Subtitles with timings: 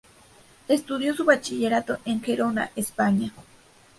[0.67, 3.31] Estudió su bachillerato en Gerona, España.